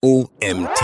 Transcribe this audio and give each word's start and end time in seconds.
OMT. 0.00 0.80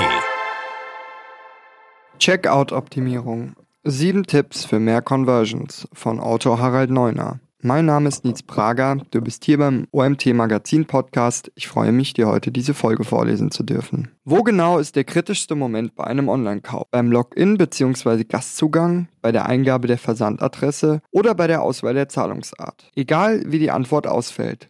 Checkout-Optimierung. 2.19 3.53
Sieben 3.85 4.25
Tipps 4.25 4.65
für 4.65 4.81
mehr 4.81 5.03
Conversions 5.03 5.87
von 5.93 6.19
Autor 6.19 6.59
Harald 6.59 6.91
Neuner. 6.91 7.39
Mein 7.63 7.87
Name 7.87 8.09
ist 8.09 8.25
Nietz 8.25 8.43
Prager, 8.43 8.97
du 9.13 9.21
bist 9.21 9.45
hier 9.45 9.59
beim 9.59 9.87
OMT 9.93 10.35
Magazin 10.35 10.87
Podcast. 10.87 11.53
Ich 11.55 11.69
freue 11.69 11.93
mich, 11.93 12.15
dir 12.15 12.27
heute 12.27 12.51
diese 12.51 12.75
Folge 12.75 13.05
vorlesen 13.05 13.53
zu 13.53 13.63
dürfen. 13.63 14.11
Wo 14.25 14.43
genau 14.43 14.79
ist 14.79 14.97
der 14.97 15.05
kritischste 15.05 15.55
Moment 15.55 15.95
bei 15.95 16.03
einem 16.03 16.29
Online-Kauf? 16.29 16.89
Beim 16.91 17.13
Login 17.13 17.57
bzw. 17.57 18.25
Gastzugang, 18.25 19.07
bei 19.23 19.31
der 19.31 19.47
Eingabe 19.47 19.87
der 19.87 19.99
Versandadresse 19.99 21.03
oder 21.13 21.37
bei 21.37 21.47
der 21.47 21.63
Auswahl 21.63 21.95
der 21.95 22.09
Zahlungsart? 22.09 22.91
Egal 22.97 23.45
wie 23.47 23.61
die 23.61 23.71
Antwort 23.71 24.09
ausfällt. 24.09 24.67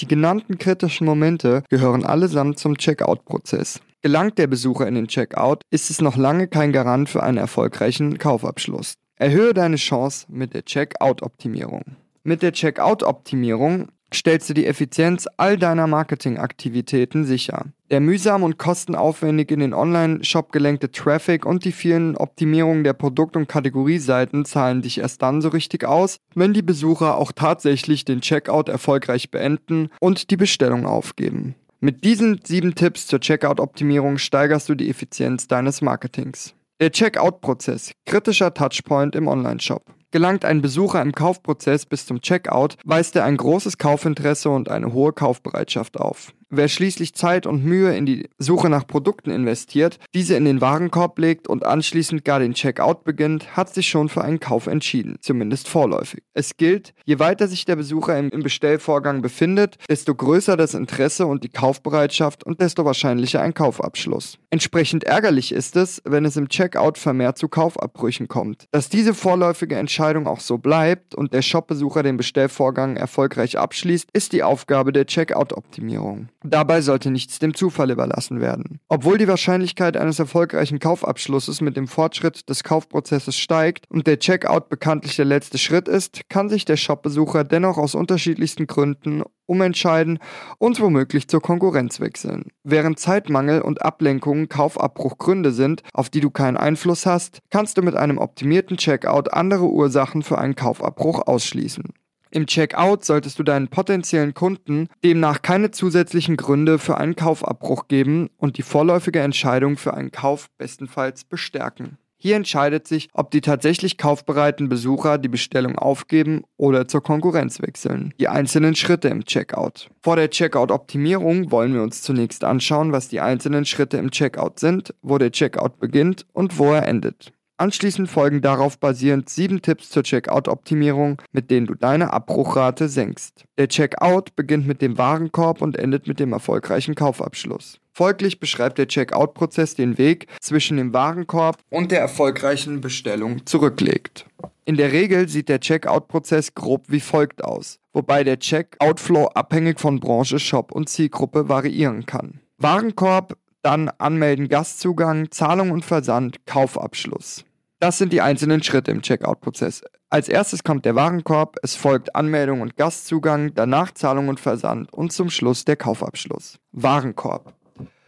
Die 0.00 0.06
genannten 0.06 0.58
kritischen 0.58 1.04
Momente 1.04 1.64
gehören 1.68 2.04
allesamt 2.04 2.60
zum 2.60 2.78
Checkout-Prozess. 2.78 3.80
Gelangt 4.00 4.38
der 4.38 4.46
Besucher 4.46 4.86
in 4.86 4.94
den 4.94 5.08
Checkout, 5.08 5.62
ist 5.70 5.90
es 5.90 6.00
noch 6.00 6.16
lange 6.16 6.46
kein 6.46 6.72
Garant 6.72 7.08
für 7.08 7.24
einen 7.24 7.36
erfolgreichen 7.36 8.16
Kaufabschluss. 8.18 8.94
Erhöhe 9.16 9.52
deine 9.52 9.74
Chance 9.74 10.26
mit 10.28 10.54
der 10.54 10.64
Checkout-Optimierung. 10.64 11.96
Mit 12.22 12.42
der 12.42 12.52
Checkout-Optimierung 12.52 13.88
stellst 14.14 14.48
du 14.48 14.54
die 14.54 14.66
Effizienz 14.66 15.26
all 15.36 15.58
deiner 15.58 15.88
Marketingaktivitäten 15.88 17.24
sicher. 17.24 17.66
Der 17.90 17.98
mühsam 17.98 18.44
und 18.44 18.56
kostenaufwendig 18.56 19.50
in 19.50 19.58
den 19.58 19.74
Online-Shop 19.74 20.52
gelenkte 20.52 20.92
Traffic 20.92 21.44
und 21.44 21.64
die 21.64 21.72
vielen 21.72 22.16
Optimierungen 22.16 22.84
der 22.84 22.92
Produkt- 22.92 23.36
und 23.36 23.48
Kategorieseiten 23.48 24.44
zahlen 24.44 24.80
dich 24.80 24.98
erst 24.98 25.22
dann 25.22 25.42
so 25.42 25.48
richtig 25.48 25.84
aus, 25.84 26.18
wenn 26.36 26.54
die 26.54 26.62
Besucher 26.62 27.18
auch 27.18 27.32
tatsächlich 27.32 28.04
den 28.04 28.20
Checkout 28.20 28.68
erfolgreich 28.68 29.32
beenden 29.32 29.90
und 29.98 30.30
die 30.30 30.36
Bestellung 30.36 30.86
aufgeben. 30.86 31.56
Mit 31.80 32.02
diesen 32.02 32.40
sieben 32.44 32.74
Tipps 32.74 33.06
zur 33.06 33.20
Checkout-Optimierung 33.20 34.18
steigerst 34.18 34.68
du 34.68 34.74
die 34.74 34.90
Effizienz 34.90 35.46
deines 35.46 35.80
Marketings. 35.80 36.52
Der 36.80 36.90
Checkout-Prozess, 36.90 37.92
kritischer 38.04 38.52
Touchpoint 38.52 39.14
im 39.14 39.28
Online-Shop. 39.28 39.84
Gelangt 40.10 40.44
ein 40.44 40.60
Besucher 40.60 41.00
im 41.00 41.12
Kaufprozess 41.12 41.86
bis 41.86 42.04
zum 42.04 42.20
Checkout, 42.20 42.78
weist 42.84 43.14
er 43.14 43.26
ein 43.26 43.36
großes 43.36 43.78
Kaufinteresse 43.78 44.50
und 44.50 44.68
eine 44.68 44.92
hohe 44.92 45.12
Kaufbereitschaft 45.12 46.00
auf. 46.00 46.32
Wer 46.50 46.68
schließlich 46.68 47.14
Zeit 47.14 47.46
und 47.46 47.62
Mühe 47.62 47.94
in 47.94 48.06
die 48.06 48.30
Suche 48.38 48.70
nach 48.70 48.86
Produkten 48.86 49.30
investiert, 49.30 49.98
diese 50.14 50.34
in 50.34 50.46
den 50.46 50.62
Warenkorb 50.62 51.18
legt 51.18 51.46
und 51.46 51.66
anschließend 51.66 52.24
gar 52.24 52.38
den 52.38 52.54
Checkout 52.54 53.04
beginnt, 53.04 53.54
hat 53.54 53.74
sich 53.74 53.86
schon 53.86 54.08
für 54.08 54.22
einen 54.24 54.40
Kauf 54.40 54.66
entschieden, 54.66 55.16
zumindest 55.20 55.68
vorläufig. 55.68 56.22
Es 56.32 56.56
gilt, 56.56 56.94
je 57.04 57.18
weiter 57.18 57.48
sich 57.48 57.66
der 57.66 57.76
Besucher 57.76 58.18
im, 58.18 58.30
Bestellvorgang 58.38 59.20
befindet, 59.20 59.76
desto 59.90 60.14
größer 60.14 60.56
das 60.56 60.72
Interesse 60.72 61.26
und 61.26 61.44
die 61.44 61.50
Kaufbereitschaft 61.50 62.44
und 62.44 62.62
desto 62.62 62.86
wahrscheinlicher 62.86 63.42
ein 63.42 63.52
Kaufabschluss. 63.52 64.38
Entsprechend 64.48 65.04
ärgerlich 65.04 65.52
ist 65.52 65.76
es, 65.76 66.00
wenn 66.06 66.24
es 66.24 66.38
im 66.38 66.48
Checkout 66.48 66.96
vermehrt 66.96 67.36
zu 67.36 67.48
Kaufabbrüchen 67.48 68.28
kommt. 68.28 68.64
Dass 68.70 68.88
diese 68.88 69.12
vorläufige 69.12 69.76
Entscheidung 69.76 70.26
auch 70.26 70.40
so 70.40 70.56
bleibt 70.56 71.14
und 71.14 71.34
der 71.34 71.42
Shopbesucher 71.42 72.02
den 72.02 72.16
Bestellvorgang 72.16 72.96
erfolgreich 72.96 73.58
abschließt, 73.58 74.08
ist 74.14 74.32
die 74.32 74.42
Aufgabe 74.42 74.92
der 74.92 75.04
Checkout-Optimierung. 75.04 76.28
Dabei 76.44 76.82
sollte 76.82 77.10
nichts 77.10 77.40
dem 77.40 77.54
Zufall 77.54 77.90
überlassen 77.90 78.40
werden. 78.40 78.78
Obwohl 78.88 79.18
die 79.18 79.26
Wahrscheinlichkeit 79.26 79.96
eines 79.96 80.20
erfolgreichen 80.20 80.78
Kaufabschlusses 80.78 81.60
mit 81.60 81.76
dem 81.76 81.88
Fortschritt 81.88 82.48
des 82.48 82.62
Kaufprozesses 82.62 83.36
steigt 83.36 83.86
und 83.90 84.06
der 84.06 84.20
Checkout 84.20 84.68
bekanntlich 84.68 85.16
der 85.16 85.24
letzte 85.24 85.58
Schritt 85.58 85.88
ist, 85.88 86.20
kann 86.28 86.48
sich 86.48 86.64
der 86.64 86.76
Shopbesucher 86.76 87.42
dennoch 87.42 87.76
aus 87.76 87.96
unterschiedlichsten 87.96 88.68
Gründen 88.68 89.24
umentscheiden 89.46 90.20
und 90.58 90.78
womöglich 90.80 91.26
zur 91.26 91.40
Konkurrenz 91.40 91.98
wechseln. 91.98 92.52
Während 92.62 93.00
Zeitmangel 93.00 93.62
und 93.62 93.82
Ablenkungen 93.82 94.48
Kaufabbruchgründe 94.48 95.50
sind, 95.50 95.82
auf 95.92 96.08
die 96.08 96.20
du 96.20 96.30
keinen 96.30 96.56
Einfluss 96.56 97.04
hast, 97.04 97.40
kannst 97.50 97.78
du 97.78 97.82
mit 97.82 97.96
einem 97.96 98.18
optimierten 98.18 98.76
Checkout 98.76 99.32
andere 99.32 99.66
Ursachen 99.66 100.22
für 100.22 100.38
einen 100.38 100.54
Kaufabbruch 100.54 101.26
ausschließen. 101.26 101.84
Im 102.30 102.46
Checkout 102.46 103.04
solltest 103.04 103.38
du 103.38 103.42
deinen 103.42 103.68
potenziellen 103.68 104.34
Kunden 104.34 104.88
demnach 105.04 105.42
keine 105.42 105.70
zusätzlichen 105.70 106.36
Gründe 106.36 106.78
für 106.78 106.98
einen 106.98 107.16
Kaufabbruch 107.16 107.88
geben 107.88 108.28
und 108.36 108.58
die 108.58 108.62
vorläufige 108.62 109.20
Entscheidung 109.20 109.76
für 109.76 109.94
einen 109.94 110.10
Kauf 110.10 110.48
bestenfalls 110.58 111.24
bestärken. 111.24 111.98
Hier 112.20 112.34
entscheidet 112.34 112.88
sich, 112.88 113.08
ob 113.12 113.30
die 113.30 113.40
tatsächlich 113.40 113.96
kaufbereiten 113.96 114.68
Besucher 114.68 115.18
die 115.18 115.28
Bestellung 115.28 115.78
aufgeben 115.78 116.42
oder 116.56 116.88
zur 116.88 117.00
Konkurrenz 117.00 117.62
wechseln. 117.62 118.12
Die 118.18 118.26
einzelnen 118.26 118.74
Schritte 118.74 119.06
im 119.08 119.24
Checkout. 119.24 119.88
Vor 120.02 120.16
der 120.16 120.28
Checkout-Optimierung 120.28 121.52
wollen 121.52 121.74
wir 121.74 121.82
uns 121.82 122.02
zunächst 122.02 122.42
anschauen, 122.42 122.90
was 122.90 123.06
die 123.08 123.20
einzelnen 123.20 123.64
Schritte 123.64 123.98
im 123.98 124.10
Checkout 124.10 124.58
sind, 124.58 124.94
wo 125.00 125.18
der 125.18 125.30
Checkout 125.30 125.78
beginnt 125.78 126.26
und 126.32 126.58
wo 126.58 126.72
er 126.72 126.88
endet. 126.88 127.32
Anschließend 127.60 128.08
folgen 128.08 128.40
darauf 128.40 128.78
basierend 128.78 129.28
sieben 129.28 129.60
Tipps 129.62 129.90
zur 129.90 130.04
Checkout-Optimierung, 130.04 131.20
mit 131.32 131.50
denen 131.50 131.66
du 131.66 131.74
deine 131.74 132.12
Abbruchrate 132.12 132.88
senkst. 132.88 133.44
Der 133.58 133.66
Checkout 133.66 134.36
beginnt 134.36 134.68
mit 134.68 134.80
dem 134.80 134.96
Warenkorb 134.96 135.60
und 135.60 135.76
endet 135.76 136.06
mit 136.06 136.20
dem 136.20 136.32
erfolgreichen 136.32 136.94
Kaufabschluss. 136.94 137.80
Folglich 137.92 138.38
beschreibt 138.38 138.78
der 138.78 138.86
Checkout-Prozess 138.86 139.74
den 139.74 139.98
Weg 139.98 140.28
zwischen 140.40 140.76
dem 140.76 140.94
Warenkorb 140.94 141.58
und 141.68 141.90
der 141.90 141.98
erfolgreichen 141.98 142.80
Bestellung 142.80 143.44
zurücklegt. 143.44 144.24
In 144.64 144.76
der 144.76 144.92
Regel 144.92 145.28
sieht 145.28 145.48
der 145.48 145.58
Checkout-Prozess 145.58 146.54
grob 146.54 146.84
wie 146.86 147.00
folgt 147.00 147.42
aus, 147.42 147.80
wobei 147.92 148.22
der 148.22 148.38
Checkout-Flow 148.38 149.30
abhängig 149.34 149.80
von 149.80 149.98
Branche, 149.98 150.38
Shop 150.38 150.70
und 150.70 150.88
Zielgruppe 150.88 151.48
variieren 151.48 152.06
kann. 152.06 152.38
Warenkorb, 152.58 153.36
dann 153.62 153.88
Anmelden, 153.98 154.48
Gastzugang, 154.48 155.32
Zahlung 155.32 155.72
und 155.72 155.84
Versand, 155.84 156.46
Kaufabschluss. 156.46 157.44
Das 157.80 157.96
sind 157.98 158.12
die 158.12 158.20
einzelnen 158.20 158.62
Schritte 158.62 158.90
im 158.90 159.02
Checkout-Prozess. 159.02 159.84
Als 160.10 160.28
erstes 160.28 160.64
kommt 160.64 160.84
der 160.84 160.96
Warenkorb, 160.96 161.56
es 161.62 161.76
folgt 161.76 162.16
Anmeldung 162.16 162.60
und 162.60 162.76
Gastzugang, 162.76 163.52
danach 163.54 163.92
Zahlung 163.92 164.28
und 164.28 164.40
Versand 164.40 164.92
und 164.92 165.12
zum 165.12 165.30
Schluss 165.30 165.64
der 165.64 165.76
Kaufabschluss. 165.76 166.58
Warenkorb. 166.72 167.54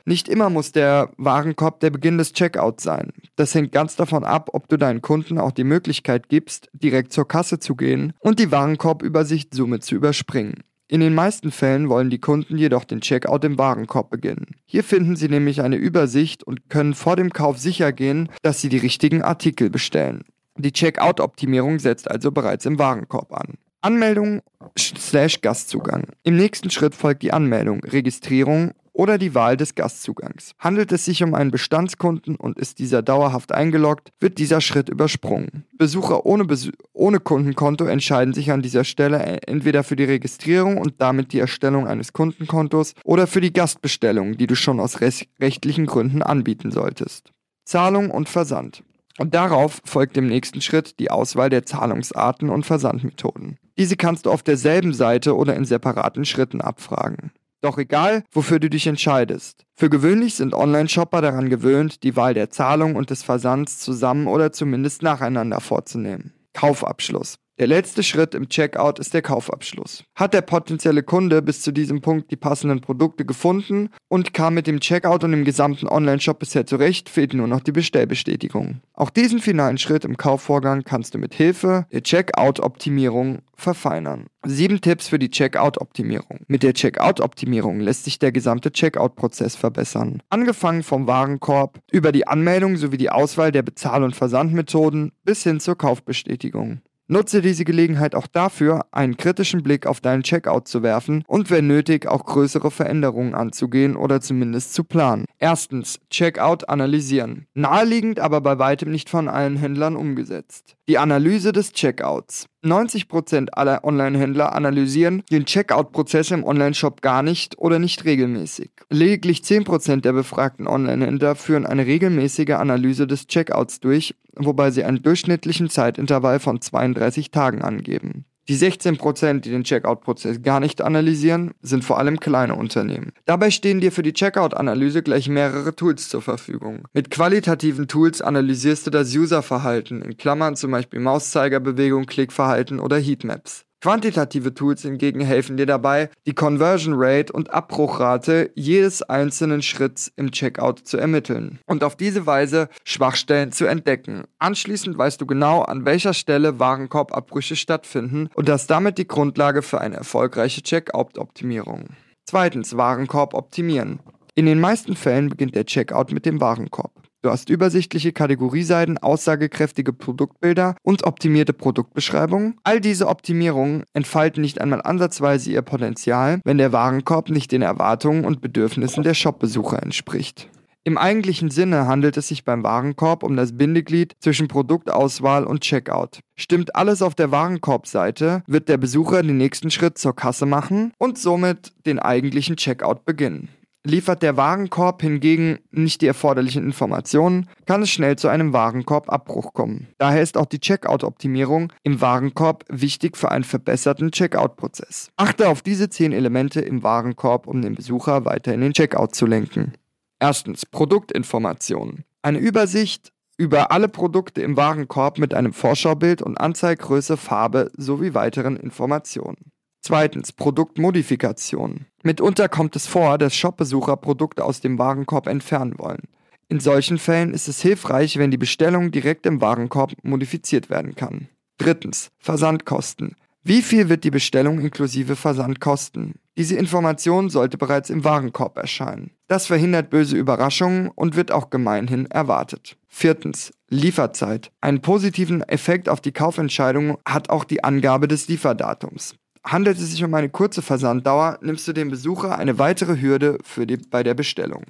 Nicht 0.07 0.29
immer 0.29 0.51
muss 0.51 0.73
der 0.73 1.11
Warenkorb 1.19 1.79
der 1.81 1.91
Beginn 1.91 2.19
des 2.19 2.33
Checkouts 2.33 2.83
sein. 2.83 3.13
Das 3.37 3.55
hängt 3.55 3.71
ganz 3.71 3.95
davon 3.95 4.25
ab, 4.25 4.51
ob 4.55 4.69
du 4.69 4.77
deinen 4.77 5.03
Kunden 5.03 5.39
auch 5.39 5.53
die 5.53 5.63
Möglichkeit 5.63 6.29
gibst, 6.29 6.69
direkt 6.73 7.13
zur 7.13 7.29
Kasse 7.29 7.61
zu 7.61 7.77
gehen 7.77 8.13
und 8.19 8.41
die 8.41 8.51
Warenkorbübersicht 8.51 9.55
somit 9.55 9.85
zu 9.85 9.95
überspringen. 9.95 10.65
In 10.91 10.99
den 10.99 11.15
meisten 11.15 11.53
Fällen 11.53 11.89
wollen 11.89 12.11
die 12.11 12.19
Kunden 12.19 12.59
jedoch 12.59 12.83
den 12.83 13.01
Checkout 13.01 13.45
im 13.45 13.59
Warenkorb 13.59 14.11
beginnen. 14.11 14.57
Hier 14.67 14.83
finden 14.83 15.15
sie 15.15 15.29
nämlich 15.29 15.63
eine 15.63 15.77
Übersicht 15.77 16.43
und 16.43 16.69
können 16.69 16.95
vor 16.95 17.15
dem 17.15 17.33
Kauf 17.33 17.59
sicher 17.59 17.93
gehen, 17.93 18.29
dass 18.43 18.61
sie 18.61 18.69
die 18.69 18.79
richtigen 18.79 19.23
Artikel 19.23 19.71
bestellen. 19.71 20.25
Die 20.59 20.73
Checkout-Optimierung 20.73 21.79
setzt 21.79 22.11
also 22.11 22.33
bereits 22.33 22.67
im 22.67 22.81
Warenkorb 22.81 23.33
an. 23.33 23.55
Anmeldung 23.83 24.43
slash 24.77 25.41
Gastzugang. 25.43 26.07
Im 26.25 26.37
nächsten 26.37 26.71
Schritt 26.71 26.97
folgt 26.97 27.23
die 27.23 27.33
Anmeldung, 27.33 27.85
Registrierung 27.85 28.73
oder 29.01 29.17
die 29.17 29.35
Wahl 29.35 29.57
des 29.57 29.75
Gastzugangs. 29.75 30.53
Handelt 30.59 30.93
es 30.93 31.07
sich 31.07 31.23
um 31.23 31.35
einen 31.35 31.51
Bestandskunden 31.51 32.37
und 32.37 32.59
ist 32.59 32.81
dieser 32.81 33.01
dauerhaft 33.01 33.51
eingeloggt, 33.51 34.11
wird 34.21 34.37
dieser 34.37 34.61
Schritt 34.61 34.91
übersprungen. 34.91 35.65
Besucher 35.73 36.27
ohne, 36.27 36.45
Besu 36.45 36.71
ohne 36.93 37.19
Kundenkonto 37.19 37.87
entscheiden 37.87 38.35
sich 38.35 38.53
an 38.53 38.61
dieser 38.61 38.85
Stelle 38.85 39.41
entweder 39.47 39.85
für 39.85 39.97
die 39.97 40.05
Registrierung 40.05 40.77
und 40.77 40.97
damit 40.99 41.33
die 41.33 41.39
Erstellung 41.39 41.87
eines 41.87 42.13
Kundenkontos 42.13 42.93
oder 43.03 43.27
für 43.27 43.41
die 43.41 43.55
Gastbestellung, 43.55 44.37
die 44.37 44.47
du 44.47 44.55
schon 44.55 44.79
aus 44.79 45.01
rechtlichen 45.01 45.87
Gründen 45.87 46.23
anbieten 46.23 46.71
solltest. 46.71 47.33
Zahlung 47.65 48.11
und 48.11 48.29
Versand. 48.29 48.83
Und 49.17 49.35
darauf 49.35 49.81
folgt 49.87 50.19
im 50.19 50.27
nächsten 50.27 50.61
Schritt 50.61 51.01
die 51.01 51.11
Auswahl 51.11 51.49
der 51.49 51.65
Zahlungsarten 51.65 52.51
und 52.51 52.67
Versandmethoden. 52.67 53.57
Diese 53.79 53.97
kannst 53.97 54.27
du 54.27 54.31
auf 54.31 54.43
derselben 54.43 54.93
Seite 54.93 55.35
oder 55.35 55.57
in 55.57 55.65
separaten 55.65 56.27
Schritten 56.27 56.61
abfragen. 56.61 57.33
Doch 57.63 57.77
egal, 57.77 58.25
wofür 58.33 58.59
du 58.59 58.71
dich 58.71 58.87
entscheidest. 58.87 59.67
Für 59.75 59.91
gewöhnlich 59.91 60.35
sind 60.35 60.55
Online-Shopper 60.55 61.21
daran 61.21 61.51
gewöhnt, 61.51 62.03
die 62.03 62.17
Wahl 62.17 62.33
der 62.33 62.51
Zahlung 62.51 62.97
und 62.97 63.11
des 63.11 63.23
Versands 63.23 63.79
zusammen 63.81 64.27
oder 64.27 64.53
zumindest 64.53 65.03
nacheinander 65.03 65.61
vorzunehmen. 65.61 66.33
Kaufabschluss. 66.55 67.37
Der 67.61 67.67
letzte 67.67 68.03
Schritt 68.03 68.35
im 68.35 68.49
Checkout 68.49 68.99
ist 68.99 69.13
der 69.13 69.21
Kaufabschluss. 69.21 70.05
Hat 70.15 70.33
der 70.33 70.41
potenzielle 70.41 71.03
Kunde 71.03 71.43
bis 71.43 71.61
zu 71.61 71.73
diesem 71.73 72.01
Punkt 72.01 72.31
die 72.31 72.37
passenden 72.37 72.81
Produkte 72.81 73.27
gefunden 73.27 73.91
und 74.09 74.33
kam 74.33 74.55
mit 74.55 74.67
dem 74.67 74.81
Checkout 74.81 75.25
und 75.25 75.33
dem 75.33 75.45
gesamten 75.45 75.87
Online-Shop 75.87 76.39
bisher 76.39 76.65
zurecht, 76.65 77.11
fehlt 77.11 77.35
nur 77.35 77.49
noch 77.49 77.61
die 77.61 77.73
Bestellbestätigung. 77.73 78.81
Auch 78.95 79.11
diesen 79.11 79.41
finalen 79.41 79.77
Schritt 79.77 80.07
im 80.07 80.17
Kaufvorgang 80.17 80.85
kannst 80.85 81.13
du 81.13 81.19
mit 81.19 81.35
Hilfe 81.35 81.85
der 81.93 82.03
Checkout-Optimierung 82.03 83.41
verfeinern. 83.55 84.29
Sieben 84.47 84.81
Tipps 84.81 85.09
für 85.09 85.19
die 85.19 85.31
Checkout-Optimierung. 85.31 86.41
Mit 86.47 86.63
der 86.63 86.73
Checkout-Optimierung 86.73 87.81
lässt 87.81 88.05
sich 88.05 88.19
der 88.19 88.33
gesamte 88.33 88.73
Checkout-Prozess 88.73 89.55
verbessern. 89.57 90.23
Angefangen 90.31 90.83
vom 90.83 91.07
Warenkorb 91.07 91.81
über 91.93 92.11
die 92.11 92.27
Anmeldung 92.27 92.79
sowie 92.79 92.97
die 92.97 93.11
Auswahl 93.11 93.53
der 93.53 93.63
Bezahl- 93.63 94.03
und 94.03 94.17
Versandmethoden 94.17 95.13
bis 95.25 95.43
hin 95.43 95.61
zur 95.61 95.77
Kaufbestätigung. 95.77 96.81
Nutze 97.11 97.43
diese 97.43 97.65
Gelegenheit 97.65 98.15
auch 98.15 98.29
dafür, 98.29 98.87
einen 98.93 99.17
kritischen 99.17 99.65
Blick 99.65 99.85
auf 99.85 100.01
deinen 100.01 100.23
Checkout 100.23 100.69
zu 100.69 100.85
werfen 100.85 101.25
und 101.27 101.51
wenn 101.51 101.67
nötig 101.67 102.07
auch 102.07 102.25
größere 102.25 102.71
Veränderungen 102.71 103.35
anzugehen 103.35 103.97
oder 103.97 104.21
zumindest 104.21 104.75
zu 104.75 104.85
planen. 104.85 105.25
Erstens, 105.41 105.99
Checkout 106.11 106.69
analysieren. 106.69 107.49
Naheliegend, 107.53 108.21
aber 108.21 108.41
bei 108.41 108.61
weitem 108.61 108.93
nicht 108.93 109.11
von 109.11 109.27
allen 109.27 109.57
Händlern 109.57 109.97
umgesetzt. 109.97 110.77
Die 110.89 110.99
Analyse 110.99 111.51
des 111.51 111.73
Checkouts. 111.73 112.47
90% 112.65 113.49
aller 113.53 113.85
Online-Händler 113.85 114.53
analysieren 114.55 115.23
den 115.33 115.47
Checkout-Prozess 115.47 116.31
im 116.31 116.45
Online-Shop 116.45 117.01
gar 117.01 117.23
nicht 117.23 117.59
oder 117.59 117.79
nicht 117.79 118.05
regelmäßig. 118.05 118.71
Lediglich 118.91 119.41
10% 119.41 120.03
der 120.03 120.13
befragten 120.13 120.69
Online-Händler 120.69 121.35
führen 121.35 121.67
eine 121.67 121.87
regelmäßige 121.87 122.51
Analyse 122.51 123.07
des 123.07 123.27
Checkouts 123.27 123.81
durch, 123.81 124.15
wobei 124.47 124.71
sie 124.71 124.85
einen 124.85 125.03
durchschnittlichen 125.03 125.69
Zeitintervall 125.69 126.41
von 126.41 126.61
32 126.61 127.31
Tagen 127.31 127.63
angeben. 127.63 128.25
Die 128.49 128.57
16%, 128.57 129.41
die 129.43 129.51
den 129.51 129.63
Checkout-Prozess 129.63 130.43
gar 130.43 130.59
nicht 130.59 130.83
analysieren, 130.83 131.53
sind 131.63 131.85
vor 131.85 131.99
allem 131.99 132.19
kleine 132.19 132.57
Unternehmen. 132.57 133.13
Dabei 133.25 133.53
stehen 133.53 133.81
dir 133.81 133.93
für 133.93 134.03
die 134.03 134.13
Checkout-Analyse 134.13 135.05
gleich 135.05 135.29
mehrere 135.29 135.77
Tools 135.77 136.09
zur 136.09 136.21
Verfügung. 136.21 136.83
Mit 136.93 137.13
qualitativen 137.13 137.87
Tools 137.87 138.21
analysierst 138.21 138.89
du 138.89 138.91
das 138.91 139.15
Userverhalten, 139.15 140.03
in 140.03 140.17
Klammern 140.17 140.57
zum 140.57 140.73
Beispiel 140.73 140.99
Mauszeigerbewegung, 140.99 142.07
Klickverhalten 142.07 142.81
oder 142.81 142.99
Heatmaps. 142.99 143.67
Quantitative 143.81 144.53
Tools 144.53 144.83
hingegen 144.83 145.23
helfen 145.23 145.57
dir 145.57 145.65
dabei, 145.65 146.11
die 146.27 146.35
Conversion 146.35 146.93
Rate 146.97 147.33
und 147.33 147.49
Abbruchrate 147.51 148.51
jedes 148.55 149.01
einzelnen 149.01 149.63
Schritts 149.63 150.13
im 150.17 150.33
Checkout 150.33 150.81
zu 150.85 150.99
ermitteln 150.99 151.61
und 151.65 151.83
auf 151.83 151.97
diese 151.97 152.27
Weise 152.27 152.69
Schwachstellen 152.85 153.53
zu 153.53 153.65
entdecken. 153.65 154.25
Anschließend 154.39 154.99
weißt 154.99 155.19
du 155.19 155.25
genau, 155.25 155.63
an 155.63 155.87
welcher 155.87 156.13
Stelle 156.13 156.59
Warenkorbabbrüche 156.59 157.57
stattfinden 157.57 158.29
und 158.35 158.51
das 158.51 158.67
damit 158.67 158.99
die 158.99 159.09
Grundlage 159.09 159.63
für 159.63 159.81
eine 159.81 159.97
erfolgreiche 159.97 160.63
Checkout-Optimierung. 160.63 161.89
Zweitens, 162.27 162.77
Warenkorb 162.77 163.33
optimieren. 163.33 164.01
In 164.35 164.45
den 164.45 164.61
meisten 164.61 164.95
Fällen 164.95 165.31
beginnt 165.31 165.55
der 165.55 165.65
Checkout 165.65 166.13
mit 166.13 166.27
dem 166.27 166.41
Warenkorb. 166.41 166.93
Du 167.23 167.29
hast 167.29 167.51
übersichtliche 167.51 168.13
Kategorieseiten, 168.13 168.97
aussagekräftige 168.97 169.93
Produktbilder 169.93 170.77
und 170.83 171.05
optimierte 171.05 171.53
Produktbeschreibungen. 171.53 172.57
All 172.65 172.81
diese 172.81 173.09
Optimierungen 173.09 173.85
entfalten 173.93 174.41
nicht 174.41 174.59
einmal 174.59 174.81
ansatzweise 174.81 175.51
ihr 175.51 175.61
Potenzial, 175.61 176.41
wenn 176.45 176.57
der 176.57 176.73
Warenkorb 176.73 177.29
nicht 177.29 177.53
den 177.53 177.61
Erwartungen 177.61 178.25
und 178.25 178.41
Bedürfnissen 178.41 179.03
der 179.03 179.13
Shopbesucher 179.13 179.83
entspricht. 179.83 180.49
Im 180.83 180.97
eigentlichen 180.97 181.51
Sinne 181.51 181.87
handelt 181.87 182.17
es 182.17 182.29
sich 182.29 182.47
beim 182.47 182.65
Warenkorb 182.65 183.23
um 183.23 183.37
das 183.37 183.55
Bindeglied 183.55 184.15
zwischen 184.19 184.49
Produktauswahl 184.49 185.45
und 185.45 185.61
Checkout. 185.61 186.21
Stimmt 186.37 186.75
alles 186.75 187.03
auf 187.03 187.15
der 187.15 187.31
Warenkorbseite, 187.31 188.43
wird 188.47 188.71
der 188.71 188.79
Besucher 188.79 189.23
den 189.23 189.37
nächsten 189.37 189.71
Schritt 189.71 189.99
zur 189.99 190.17
Kasse 190.17 190.47
machen 190.47 190.95
und 190.97 191.19
somit 191.19 191.73
den 191.85 191.99
eigentlichen 191.99 192.57
Checkout 192.57 193.05
beginnen. 193.05 193.51
Liefert 193.83 194.23
der 194.23 194.37
Warenkorb 194.37 195.01
hingegen 195.01 195.59
nicht 195.71 196.03
die 196.03 196.07
erforderlichen 196.07 196.63
Informationen, 196.63 197.49
kann 197.65 197.81
es 197.81 197.89
schnell 197.91 198.17
zu 198.17 198.29
einem 198.29 198.53
Warenkorbabbruch 198.53 199.55
kommen. 199.55 199.89
Daher 199.97 200.21
ist 200.21 200.37
auch 200.37 200.45
die 200.45 200.61
Checkout-Optimierung 200.61 201.73
im 201.83 202.03
Warenkorb 202.03 202.65
wichtig 202.69 203.17
für 203.17 203.31
einen 203.31 203.45
verbesserten 203.45 204.13
Checkout-Prozess. 204.13 205.09
Achte 205.17 205.49
auf 205.49 205.63
diese 205.63 205.89
10 205.89 206.13
Elemente 206.13 206.61
im 206.61 206.83
Warenkorb, 206.83 207.47
um 207.47 207.63
den 207.63 207.75
Besucher 207.75 208.27
weiter 208.27 208.53
in 208.53 208.61
den 208.61 208.75
Checkout 208.75 209.15
zu 209.15 209.25
lenken. 209.25 209.73
Erstens 210.19 210.67
Produktinformationen. 210.67 212.05
Eine 212.21 212.39
Übersicht 212.39 213.13
über 213.39 213.73
alle 213.73 213.89
Produkte 213.89 214.43
im 214.43 214.59
Warenkorb 214.59 215.17
mit 215.17 215.33
einem 215.33 215.55
Vorschaubild 215.55 216.21
und 216.21 216.39
Anzeiggröße, 216.39 217.17
Farbe 217.17 217.71
sowie 217.75 218.13
weiteren 218.13 218.59
Informationen. 218.59 219.53
Zweitens 219.83 220.33
Produktmodifikation. 220.33 221.87
Mitunter 222.03 222.49
kommt 222.49 222.77
es 222.77 222.87
vor, 222.87 223.19
dass 223.19 223.35
Shopbesucher 223.35 223.97
Produkte 223.97 224.45
aus 224.45 224.61
dem 224.61 224.79
Warenkorb 224.79 225.27
entfernen 225.27 225.79
wollen. 225.79 226.03
In 226.49 226.61
solchen 226.61 226.99
Fällen 226.99 227.33
ist 227.33 227.49
es 227.49 227.63
hilfreich, 227.63 228.19
wenn 228.19 228.31
die 228.31 228.37
Bestellung 228.37 228.91
direkt 228.91 229.25
im 229.25 229.41
Warenkorb 229.41 229.93
modifiziert 230.03 230.69
werden 230.69 230.97
kann. 230.97 231.29
Drittens 231.59 232.11
Versandkosten. 232.19 233.15
Wie 233.43 233.63
viel 233.63 233.89
wird 233.89 234.05
die 234.05 234.11
Bestellung 234.11 234.61
inklusive 234.61 235.17
Versand 235.17 235.61
kosten? 235.61 236.17
Diese 236.37 236.57
Information 236.57 237.31
sollte 237.31 237.57
bereits 237.57 237.89
im 237.89 238.05
Warenkorb 238.05 238.59
erscheinen. 238.59 239.13
Das 239.29 239.47
verhindert 239.47 239.89
böse 239.89 240.17
Überraschungen 240.17 240.89
und 240.89 241.17
wird 241.17 241.33
auch 241.33 241.49
gemeinhin 241.49 242.07
erwartet. 242.07 242.77
Viertens. 242.87 243.53
Lieferzeit. 243.69 244.51
Einen 244.61 244.83
positiven 244.83 245.43
Effekt 245.43 245.89
auf 245.89 246.01
die 246.01 246.13
Kaufentscheidung 246.13 246.99
hat 247.07 247.31
auch 247.31 247.45
die 247.45 247.63
Angabe 247.63 248.09
des 248.09 248.29
Lieferdatums. 248.29 249.15
Handelt 249.45 249.79
es 249.79 249.91
sich 249.91 250.05
um 250.05 250.15
eine 250.15 250.29
kurze 250.29 250.63
Versanddauer, 250.63 251.39
nimmst 251.41 251.67
du 251.67 251.73
dem 251.73 251.91
Besucher 251.91 252.39
eine 252.39 252.59
weitere 252.59 253.01
Hürde 253.01 253.39
für 253.43 253.67
die, 253.67 253.77
bei 253.77 254.03
der 254.03 254.15
Bestellung. 254.15 254.65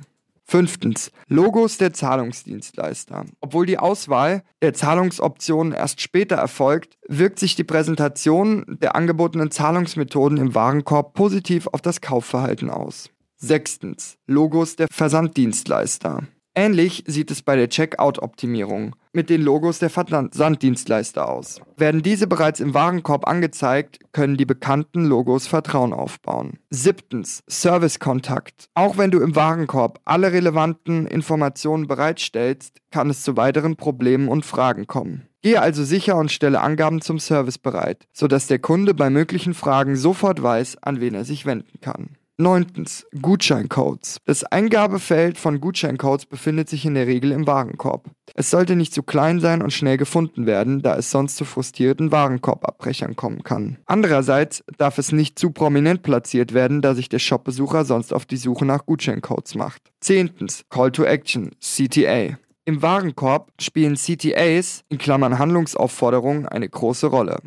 Fünftens. 0.44 1.12
Logos 1.28 1.78
der 1.78 1.92
Zahlungsdienstleister. 1.92 3.24
Obwohl 3.40 3.66
die 3.66 3.78
Auswahl 3.78 4.42
der 4.62 4.74
Zahlungsoptionen 4.74 5.72
erst 5.72 6.00
später 6.00 6.34
erfolgt, 6.34 6.98
wirkt 7.06 7.38
sich 7.38 7.54
die 7.54 7.62
Präsentation 7.62 8.64
der 8.66 8.96
angebotenen 8.96 9.52
Zahlungsmethoden 9.52 10.38
im 10.38 10.54
Warenkorb 10.54 11.14
positiv 11.14 11.68
auf 11.68 11.82
das 11.82 12.00
Kaufverhalten 12.00 12.68
aus. 12.68 13.10
Sechstens. 13.36 14.16
Logos 14.26 14.74
der 14.74 14.88
Versanddienstleister. 14.90 16.24
Ähnlich 16.54 17.04
sieht 17.06 17.30
es 17.30 17.42
bei 17.42 17.54
der 17.54 17.68
Checkout-Optimierung 17.68 18.96
mit 19.12 19.30
den 19.30 19.42
Logos 19.42 19.78
der 19.78 19.90
Versanddienstleister 19.90 21.28
aus. 21.28 21.60
Werden 21.76 22.02
diese 22.02 22.26
bereits 22.26 22.60
im 22.60 22.74
Warenkorb 22.74 23.26
angezeigt, 23.28 23.98
können 24.12 24.36
die 24.36 24.46
bekannten 24.46 25.04
Logos 25.04 25.46
Vertrauen 25.46 25.92
aufbauen. 25.92 26.58
Siebtens, 26.70 27.42
Servicekontakt. 27.48 28.66
Auch 28.74 28.98
wenn 28.98 29.10
du 29.10 29.20
im 29.20 29.36
Warenkorb 29.36 30.00
alle 30.04 30.32
relevanten 30.32 31.06
Informationen 31.06 31.86
bereitstellst, 31.86 32.78
kann 32.90 33.10
es 33.10 33.22
zu 33.22 33.36
weiteren 33.36 33.76
Problemen 33.76 34.28
und 34.28 34.44
Fragen 34.44 34.86
kommen. 34.86 35.28
Gehe 35.42 35.62
also 35.62 35.84
sicher 35.84 36.16
und 36.16 36.30
stelle 36.30 36.60
Angaben 36.60 37.00
zum 37.00 37.18
Service 37.18 37.58
bereit, 37.58 38.06
sodass 38.12 38.46
der 38.46 38.58
Kunde 38.58 38.92
bei 38.92 39.08
möglichen 39.08 39.54
Fragen 39.54 39.96
sofort 39.96 40.42
weiß, 40.42 40.82
an 40.82 41.00
wen 41.00 41.14
er 41.14 41.24
sich 41.24 41.46
wenden 41.46 41.80
kann. 41.80 42.16
Neuntens, 42.40 43.06
Gutscheincodes. 43.20 44.16
Das 44.24 44.44
Eingabefeld 44.44 45.36
von 45.36 45.60
Gutscheincodes 45.60 46.24
befindet 46.24 46.70
sich 46.70 46.86
in 46.86 46.94
der 46.94 47.06
Regel 47.06 47.32
im 47.32 47.46
Warenkorb. 47.46 48.08
Es 48.34 48.48
sollte 48.48 48.76
nicht 48.76 48.94
zu 48.94 49.02
klein 49.02 49.40
sein 49.40 49.60
und 49.60 49.74
schnell 49.74 49.98
gefunden 49.98 50.46
werden, 50.46 50.80
da 50.80 50.96
es 50.96 51.10
sonst 51.10 51.36
zu 51.36 51.44
frustrierten 51.44 52.10
Warenkorbabbrechern 52.10 53.14
kommen 53.14 53.42
kann. 53.42 53.76
Andererseits 53.84 54.64
darf 54.78 54.96
es 54.96 55.12
nicht 55.12 55.38
zu 55.38 55.50
prominent 55.50 56.02
platziert 56.02 56.54
werden, 56.54 56.80
da 56.80 56.94
sich 56.94 57.10
der 57.10 57.18
Shopbesucher 57.18 57.84
sonst 57.84 58.14
auf 58.14 58.24
die 58.24 58.38
Suche 58.38 58.64
nach 58.64 58.86
Gutscheincodes 58.86 59.54
macht. 59.54 59.82
Zehntens, 60.00 60.64
Call 60.70 60.92
to 60.92 61.04
Action, 61.04 61.50
CTA. 61.60 62.38
Im 62.64 62.80
Warenkorb 62.80 63.52
spielen 63.60 63.96
CTAs, 63.96 64.84
in 64.88 64.96
Klammern 64.96 65.38
Handlungsaufforderungen, 65.38 66.46
eine 66.46 66.68
große 66.68 67.08
Rolle. 67.08 67.38